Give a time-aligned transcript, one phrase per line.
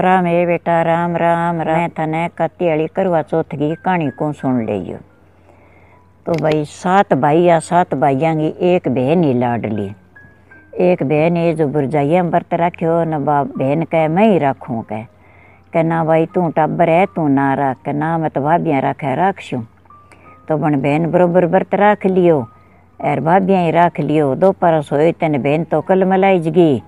[0.00, 4.98] राम ए बेटा राम राम राम थने कत्ती करवा चौथ की कहानी को सुन लियो
[6.26, 9.90] तो भाई, सात भाई या सात भाइयों की एक बहन ही लाडली
[10.80, 15.02] एक बहन ये जो बुरजाइया बरत रखो न बा, बहन कह मैं ही रखूँ कह
[15.72, 19.62] के ना भाई, तू टब्बर है तू ना रख ना मैं तो भाभियाँ रखे रखशूँ।
[20.48, 22.38] तो बन बहन बरोबर बरत रख लियो
[23.00, 26.82] और भाभियाँ ही रख लियो। दो परस हो तेन बहन तो कल मलाई जगी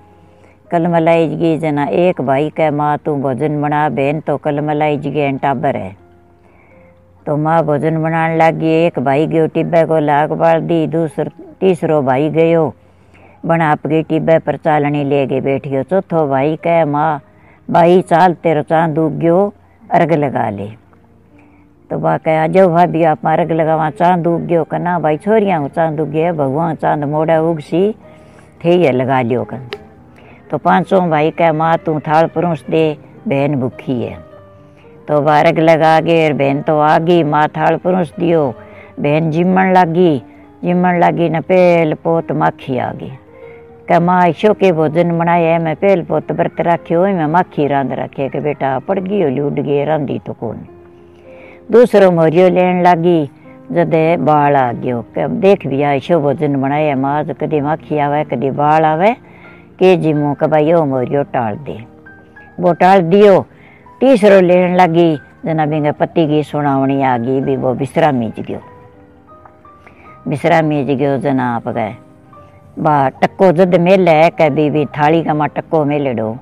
[0.73, 5.39] कल मलाई जना एक भाई कह, माँ, तू भोजन बना, बहन तो कल मलाई जगी
[5.39, 5.97] टाबर है।
[7.27, 12.01] तो माँ भोजन बनाने लगी, एक भाई गयो टिब्बे को लाग बाल दी दूसर, तीसरो
[12.03, 12.73] भाई गयो।
[13.47, 17.21] बना आपकी टिब्बे पर चालनी ले गई बैठियो। चौथो भाई कह, माँ,
[17.69, 19.53] भाई, चाल तेरो चाँद उग गयो,
[19.91, 20.71] अर्घ लगा ले।
[21.91, 26.01] तो बा कह जो भाभी, आप अर्घ लगावा, चाँद उग गयो कना भाई, छोरिया चाँद
[26.01, 27.85] उग गया भगवान चाँद मोड़ा उगसी
[28.65, 29.69] थे ये लगा लियो कन
[30.53, 32.97] तो पाँचों भाई कह माँ तू थाल परोस दे,
[33.29, 34.17] बहन भूखी है।
[35.09, 38.43] तो बारक लगा गए बहन तो आ गई, माँ थाल परोस दियो।
[39.01, 40.19] बहन जिमन लगी
[40.65, 43.11] जिमन लगी न पेल पोत माखी आ गई।
[43.89, 48.29] कह माँ ईशो के भोजन बनाया मैं पेल पोत व्रत रखियो मैं माखी रांध रखे
[48.29, 50.61] के बेटा पड़ गई होली गए रांधी तो कौन?
[51.71, 53.25] दूसरो मोरियो लेन लगी,
[53.73, 58.51] जदे बाल आ गयो के देख भी ईशो भोजन बनाया माँ कदी माखी आवे, कदी
[58.53, 59.17] बाल आवे
[59.73, 61.79] के जी जिमो के भाई ओ मोरियो टाल दे।
[62.61, 63.41] वो टाल दियो।
[64.01, 68.61] तीसरो लेन लगी जना बिंगे पति की सुनावनी आ गई भी वो विश्रामी ज गयो।
[70.29, 71.95] विश्रामी ज गयो जना आप गए
[72.79, 76.37] बा, टक्को जद मेले कह भी भी थाली का मा टक्को मेलेड़ो?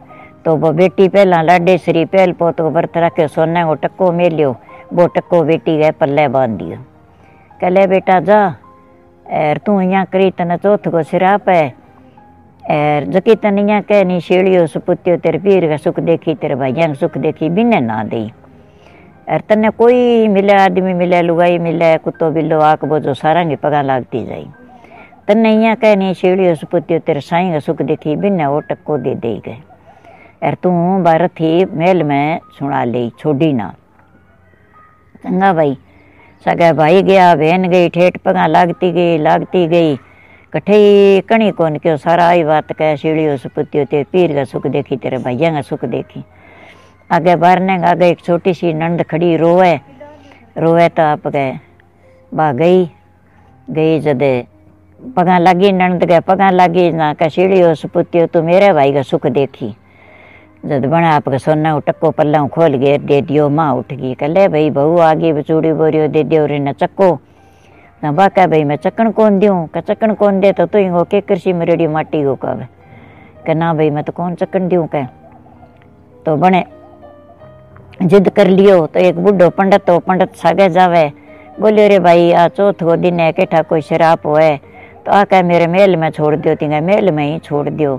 [0.45, 4.57] तो वो बेटी पहला लाडे श्री पहल पोत को व्रत रखे सोने को टक्को मेलियो।
[4.93, 6.77] वो टक्को बेटी गए पल्ले बाँध दियो।
[7.61, 8.57] कह बेटा, जा।
[9.31, 11.80] एर तू यहाँ करी तने चौथ को सिरा है।
[12.71, 16.95] एर, जकी तनिया कह नी शेड़ियो सुपुत्यो तेरे पीर का सुख देखी, तेरे भाइया का
[16.95, 18.21] सुख देखी बिने ना दे
[19.29, 23.81] एर तने कोई मिले, आदमी मिले, लुगाई मिले, कुत्तो बिल्लो, आक बोझो, सारा की पगा
[23.83, 24.47] लागती जाई।
[25.29, 29.15] तने यहाँ कह नी शेड़ियो सुपुत्यो तेरे साई का सुख देखी बिने वो टक्को दे
[29.17, 29.57] दे गए।
[30.43, 30.71] एर, तू
[31.03, 33.69] भारत ही मेल में सुना ले, छोड़ी ना।
[35.23, 35.77] चंगा भाई,
[36.45, 39.99] सगे भाई गया, बहन गई, ठेठ पगा लागती गई लागती गई।
[40.53, 44.97] कठे कणी कौन क्यों सारा आई बात कह सीढ़ियों सुपुतियो ते पीर का सुख देखी
[45.03, 46.23] तेरे भैया का सुख देखी
[47.11, 49.73] आगे बारने आगे एक छोटी सी नंद खड़ी रोवे
[50.59, 51.53] रोवे तो आप गए
[52.33, 52.85] बा गई
[53.69, 54.33] गई जदे
[55.01, 59.27] पगा लगी नंद गए पगा लगी ना कह सीढ़ियों सुपुतियो तू मेरे भाई का सुख
[59.39, 59.75] देखी
[60.67, 64.71] जद बना आपके सोना टक्को पल्ला खोल गए दे दियो माँ उठ गई कह भाई
[64.71, 67.19] बहू आ गई बचूड़ी बोरियो दे दियो रे चक्को
[68.03, 71.21] ना बाका भाई, मैं चक्कन कौन दूँ का चक्कन कौन दे तो तुम हो के
[71.21, 72.67] कृषि में रेडी माटी को कहे।
[73.47, 75.05] कि ना भाई, मैं तो कौन चक्कन दूँ कह?
[76.27, 76.65] तो बने,
[78.03, 81.13] जिद कर लियो तो एक बुढ़ो पंडित तो पंडित सागे जावे।
[81.61, 84.57] बोलियो रे भाई, आ चौथ दिन है, केठा कोई शराब होए?
[85.07, 87.97] तो आ कह, मेरे मेल में छोड़ दियो तीन मेल में ही छोड़ दियो।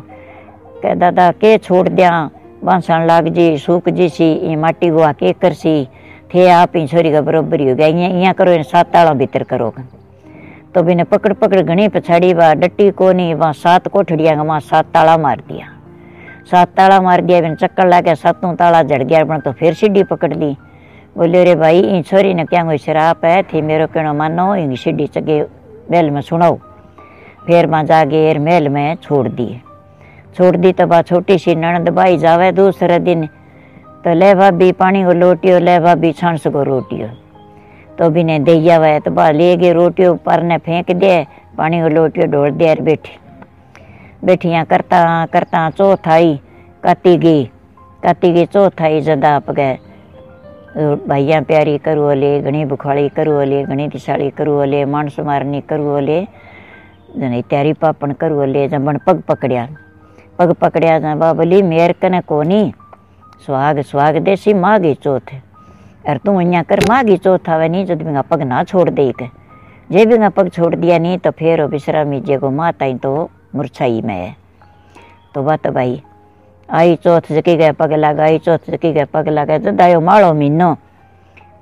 [0.84, 2.30] कह, दादा, के छोड़ दिया?
[2.64, 5.88] बांसन लाग जी, सूख जी सी ये माटी गुआ के कर सी
[6.34, 9.44] थे आप ही छोरी का बरोबर ही गया इं यहाँ करो इन सात ताला भीतर
[9.52, 9.74] करो
[10.76, 14.60] तो बिने पकड़ पकड़ घनी पछाड़ी वा डट्टी को नहीं वहाँ सात कोठड़िया का वहाँ
[14.62, 15.68] सात ताला मार दिया
[16.52, 19.74] सात ताला मार दिया बिन चक्कर ला के सातों ताला जड़ गया बन तो फिर
[19.74, 20.56] सीढ़ी पकड़ ली
[21.18, 24.76] बोले रे भाई इन छोरी ने क्या कोई शराब है थी मेरो कहना मानो इन
[24.76, 25.42] सीढ़ी चगे
[25.92, 26.56] मेल में सुनाओ
[27.48, 29.60] फिर वहाँ जागे महल में छोड़ दिए
[30.38, 33.28] छोड़ दी तो बा छोटी सी ननद भाई जावे दूसरे दिन
[34.04, 37.08] तो ले भाभी पानी को लोटियो ले भाभी छानस को रोटियो।
[37.98, 41.14] तो भी ने दैया हुआ तो बा ले गए रोटियो पर ने फेंक दे
[41.58, 43.18] पानी को लोटियो ढोल दे बैठी।
[44.26, 46.40] बैठिया करता करता चौथ आई
[46.84, 47.44] काती गई
[48.04, 49.78] काती गई चौथ आई जदा आप गए।
[51.08, 55.96] भाइया प्यारी करू ओले घनी बुखाड़ी करू ओले घनी दिशाड़ी करू ओले मानस मारनी करू
[55.98, 56.22] ओले,
[57.18, 59.68] जने त्यारी पापण करू ओले जबन पग पकड़िया।
[60.40, 62.62] पग पकड़िया जा बाबली मेर कने कोनी
[63.42, 65.34] सुहाग सुहाग देसी मागी चौथ
[66.10, 69.28] अर तू अहियाँ कर मागी चौथ आवे नहीं जब बिंगा पग ना छोड़ दे के
[69.92, 74.02] जे बिंगा पग छोड़ दिया नहीं तो फिर विश्रामी जे को माता ही तो मुरछाई
[74.02, 74.36] में है
[75.36, 76.02] तो बात भाई
[76.70, 80.34] आई चौथ जकी गए पग लगा आई चौथ जकी गए पग लगा जद आयो माड़ो
[80.34, 80.76] महीनो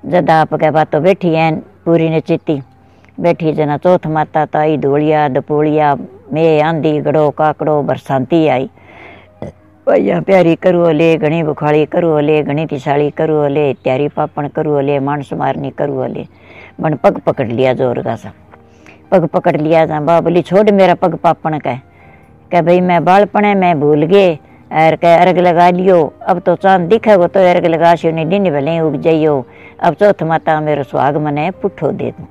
[0.06, 1.50] जद आप गए बात बैठी है
[1.84, 2.60] पूरी ने चित्ती
[3.20, 5.94] बैठी जना चौथ माता तो आई धोलिया दपोलिया
[6.32, 8.68] मैं आंधी गड़ो काकड़ो बरसांती आई
[9.86, 14.76] भैया प्यारी करू ओले घणी बुखाड़ी करू ओले घणी तिसाड़ी करू ओले त्यारी पापण करू
[14.78, 16.24] ओले मानस मारनी करू ओले
[16.80, 18.32] मन पग पकड़ लिया ज़ोर का सा
[19.10, 21.74] पग पकड़ लिया जा बा बोली छोड़ मेरा पग पापण का
[22.50, 24.28] कह भाई मैं बालपने मैं भूल गए
[24.80, 25.98] एर कह अर्घ लगा लियो
[26.28, 29.34] अब तो चाँद दिखेगो तो अर्घ लगा शिव ने दिन भले उग जाइयो
[29.84, 32.26] अब चौथ माता मेरो सुहाग मने पुठो दे दू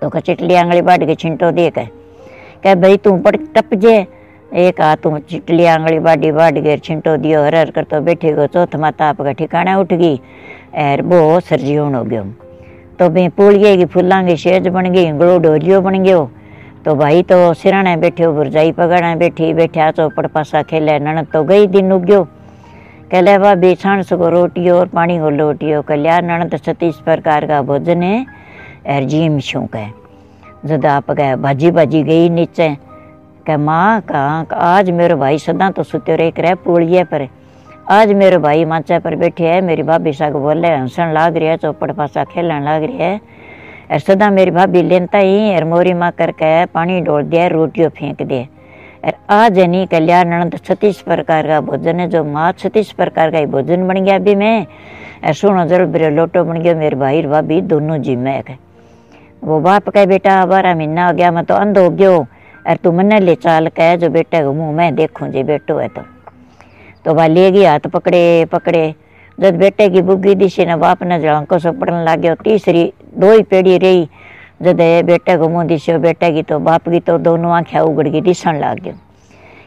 [0.00, 1.88] तो का चिटली आंगली बाट के छिंटो दे कह
[2.64, 3.96] कह भाई तू पड़ टप जे
[4.54, 8.46] एक हाथ चिटली आंगली बाडी बाट के छिंटो दियो, हर हर कर तो बैठे गो
[8.46, 10.14] चौथ माता आपका ठिकाना उठ गई।
[10.76, 12.22] एर वो सरजीवन हो गयो।
[12.98, 16.30] तो भी पूलिए की फूलों की शेज बन गई गड़ो डोलियो बन गयो।
[16.84, 21.66] तो भाई तो सिराने बैठे बुरजाई पगाड़े बैठी, बैठा चौपड़ पासा खेले ननद तो गई
[21.66, 22.22] दिन उग्यो।
[23.10, 28.02] कहले भाभी छाण सको रोटी और पानी को लोटियो कल्या ननद सतीश प्रकार का भोजन।
[28.02, 28.24] है
[28.86, 29.92] और जीम शौक है
[30.66, 32.68] जद आप कह भाजी भाजी गई नीचे
[33.46, 37.26] कह, माँ, कहाँ आज मेरे भाई सदा तो सुत्यो रे करे पूड़िए पर।
[37.90, 41.56] आज मेरे भाई माचा पर बैठे है, मेरी भाभी साग बोले हंसन लाग रही है,
[41.56, 43.20] चौपड़ पासा खेलन लाग रही है।
[43.90, 48.22] और सदा मेरी भाभी लेनता ही और मोरी माँ करके पानी डोल दिया रोटियों फेंक
[48.22, 48.42] दे।
[49.04, 53.38] और आज नहीं कल्याण नंद छत्तीस प्रकार का भोजन है, जो माँ छत्तीस प्रकार का
[53.38, 54.66] ही भोजन बन गया अभी मैं।
[55.26, 58.42] और सुनो जल मेरे लोटो बन गया, मेरे भाई, भाभी, दोनों जिम्मे
[59.44, 62.26] वो बाप कहे, बेटा, बारह महीना हो गया, मैं तो अंध हो गयो
[62.66, 65.88] और तू मन ले चाल कह, जो बेटे को मुँह मैं देखूँ जी बेटो है
[65.88, 66.02] तो।
[67.04, 68.94] तो वह ले गई हाथ पकड़े पकड़े।
[69.38, 73.32] जब बेटे की बुग्गी दिशी ने बाप ने जड़ांको सो पड़न लग गया तीसरी दो
[73.32, 74.08] ही पेड़ी रही
[74.62, 74.76] जब
[75.06, 78.54] बेटे को मुँह दिशो बेटे की तो बाप की तो दोनों आँखें उगड़ गई दिसन
[78.54, 78.94] लग गयो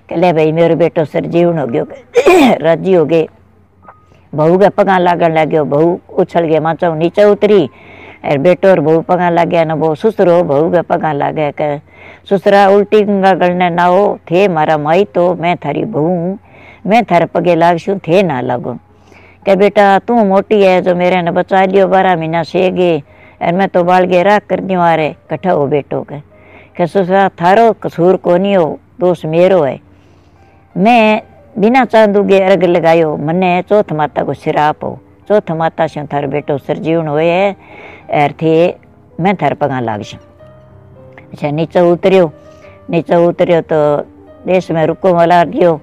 [0.10, 1.84] कहले भाई, मेरे बेटो सर जीवन हो गयो,
[2.62, 3.28] राज़ी हो गए।
[4.34, 7.70] बहू के पगा लागन लग गयो बहू उछल गया, माचा नीचे उतरी।
[8.26, 11.80] और बेटो और बहू पगा लग गया ना, बहु सुसरो, बहू के पगा लग गया
[12.06, 16.38] कह सुसरा उल्टी गंगा गलने ना हो थे मारा माई तो मैं थारी बहू हूँ
[16.87, 18.79] मैं थारे पगे लागशू थे ना लागू
[19.47, 22.93] કે બેટા તું મોટી है जो मेरे ने बचा लियो बारह महीना से गे
[23.43, 26.19] और मैं तो बाल गे राख कर दियो आरे कट्ठा हो बेटो के
[26.76, 28.67] के ससुरा थारो कसूर कोनी हो
[29.00, 29.75] दोष मेरो है
[30.75, 31.03] मैं
[31.56, 34.93] बिना चांदूगे अर्घ लगायो मने चौथ माता को सिराप हो
[35.29, 37.50] चौथ माता से थारो बेटो सरजीवन होए है
[38.17, 38.55] और थे
[39.19, 40.03] मैं थार पगा लाग
[41.31, 42.31] अच्छा नीचे उतरियो
[42.89, 43.79] नीचे उतरियो तो
[44.47, 45.74] देश में रुको मला दियो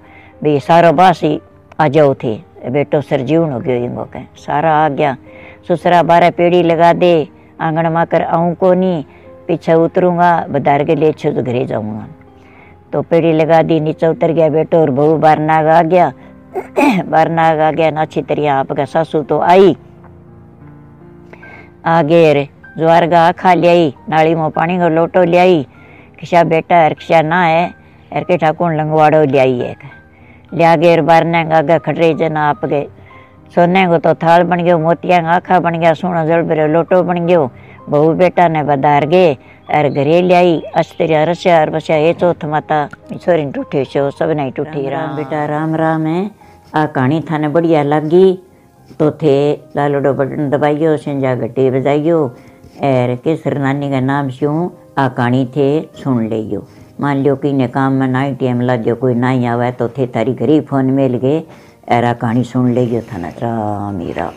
[0.43, 1.33] भाई सारो बासी
[1.81, 2.35] आ जाओ थे
[2.75, 5.17] बेटो सरजीवन हो गयो इंगो के सारा आ गया
[5.69, 7.13] ससुरा बारह पेड़ी लगा दे
[7.61, 9.05] आँगन में कर आऊँ को नहीं
[9.47, 12.07] पीछे उतरूँगा बदार के ले छो तो घरे जाऊँगा
[12.93, 16.13] तो पेड़ी लगा दी नीचे उतर गया बेटो और बहू बार नाग आ गया
[17.13, 19.77] बार नाग आ गया ना अच्छी तरह आपका सासू तो आई
[21.95, 22.49] आगे रे
[22.79, 25.63] ज्वार गा खा लियाई नाली में पानी का लोटो लियाई
[26.21, 27.63] किसा बेटा रिक्शा ना है
[28.13, 29.75] एर के ठाकुर लंगवाड़ो लियाई है
[30.53, 32.87] लिया गेर बारने आगे खटरे जन आप गए
[33.55, 37.27] सोने को तो थाल बन गयो मोतिया आखा बन गया सोना जल बेरो लोटो बन
[37.27, 37.51] गयो
[37.89, 39.37] बहू बेटा ने बधार गए
[39.71, 42.79] अर घरे लियाई अस्त्रिया रस्या अर बस्या ये चौथ माता
[43.13, 46.19] छोरी टूटी छो सब नहीं टूटी राम बेटा राम राम है
[46.77, 48.27] आ कहानी थाने बढ़िया लगी
[48.99, 49.37] तो थे
[49.77, 52.19] लालोडो बटन दबाइयो सिंजा घटी बजाइयो
[52.77, 54.51] और केसर नानी का नाम शू
[54.99, 56.67] आ कहानी थे, सुन लियो।
[57.01, 60.07] मान लियो कि ने काम में नाई टाइम ला जो कोई नाई आवे तो थे
[60.07, 61.43] थारी घरी फ़ोन मिल गए
[61.93, 63.31] एरा कहानी सुन ले था ना
[63.93, 64.31] मीरा।